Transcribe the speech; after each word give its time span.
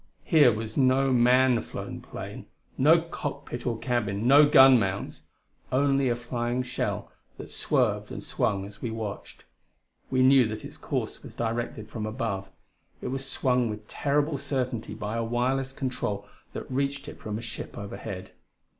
Here 0.23 0.51
was 0.51 0.75
no 0.77 1.13
man 1.13 1.61
flown 1.61 2.01
plane: 2.01 2.47
no 2.75 3.01
cockpit 3.03 3.67
or 3.67 3.77
cabin, 3.77 4.25
no 4.27 4.49
gunmounts. 4.49 5.27
Only 5.71 6.09
a 6.09 6.15
flying 6.15 6.63
shell 6.63 7.11
that 7.37 7.51
swerved 7.51 8.09
and 8.11 8.23
swung 8.23 8.65
as 8.65 8.81
we 8.81 8.89
watched. 8.89 9.43
We 10.09 10.23
knew 10.23 10.47
that 10.47 10.65
its 10.65 10.77
course 10.77 11.21
was 11.21 11.35
directed 11.35 11.87
from 11.87 12.07
above; 12.07 12.49
it 12.99 13.09
was 13.09 13.29
swung 13.29 13.69
with 13.69 13.87
terrible 13.87 14.39
certainty 14.39 14.95
by 14.95 15.17
a 15.17 15.23
wireless 15.23 15.71
control 15.71 16.27
that 16.53 16.71
reached 16.71 17.07
it 17.07 17.19
from 17.19 17.37
a 17.37 17.41
ship 17.43 17.77
overhead. 17.77 18.31